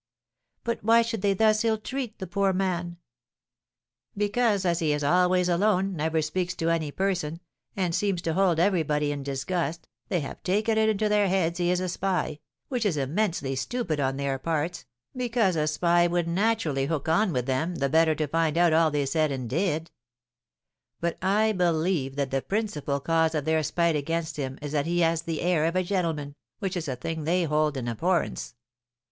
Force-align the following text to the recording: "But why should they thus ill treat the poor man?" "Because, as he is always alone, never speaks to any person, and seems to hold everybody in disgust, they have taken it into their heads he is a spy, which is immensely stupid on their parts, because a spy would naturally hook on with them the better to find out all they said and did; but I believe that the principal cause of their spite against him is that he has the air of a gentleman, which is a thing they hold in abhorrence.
"But 0.63 0.83
why 0.83 1.03
should 1.03 1.21
they 1.21 1.35
thus 1.35 1.63
ill 1.63 1.77
treat 1.77 2.17
the 2.17 2.25
poor 2.25 2.53
man?" 2.53 2.97
"Because, 4.17 4.65
as 4.65 4.79
he 4.79 4.93
is 4.93 5.03
always 5.03 5.47
alone, 5.47 5.95
never 5.95 6.23
speaks 6.23 6.55
to 6.55 6.71
any 6.71 6.89
person, 6.89 7.39
and 7.75 7.93
seems 7.93 8.19
to 8.23 8.33
hold 8.33 8.59
everybody 8.59 9.11
in 9.11 9.21
disgust, 9.21 9.87
they 10.07 10.21
have 10.21 10.41
taken 10.41 10.75
it 10.75 10.89
into 10.89 11.07
their 11.07 11.27
heads 11.29 11.59
he 11.59 11.69
is 11.69 11.79
a 11.79 11.87
spy, 11.87 12.39
which 12.67 12.83
is 12.83 12.97
immensely 12.97 13.55
stupid 13.55 13.99
on 13.99 14.17
their 14.17 14.39
parts, 14.39 14.85
because 15.15 15.55
a 15.55 15.67
spy 15.67 16.07
would 16.07 16.27
naturally 16.27 16.87
hook 16.87 17.07
on 17.07 17.31
with 17.31 17.45
them 17.45 17.75
the 17.75 17.87
better 17.87 18.15
to 18.15 18.27
find 18.27 18.57
out 18.57 18.73
all 18.73 18.89
they 18.89 19.05
said 19.05 19.31
and 19.31 19.51
did; 19.51 19.91
but 20.99 21.15
I 21.23 21.51
believe 21.51 22.15
that 22.15 22.31
the 22.31 22.41
principal 22.41 22.99
cause 23.01 23.35
of 23.35 23.45
their 23.45 23.61
spite 23.61 23.95
against 23.95 24.37
him 24.37 24.57
is 24.63 24.71
that 24.71 24.87
he 24.87 25.01
has 25.01 25.21
the 25.21 25.41
air 25.43 25.65
of 25.65 25.75
a 25.75 25.83
gentleman, 25.83 26.33
which 26.57 26.75
is 26.75 26.87
a 26.87 26.95
thing 26.95 27.23
they 27.25 27.43
hold 27.43 27.77
in 27.77 27.87
abhorrence. 27.87 28.55